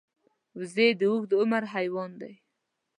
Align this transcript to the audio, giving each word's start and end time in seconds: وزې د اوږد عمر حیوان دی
وزې 0.59 0.87
د 0.99 1.01
اوږد 1.09 1.31
عمر 1.39 1.63
حیوان 1.73 2.11
دی 2.21 2.33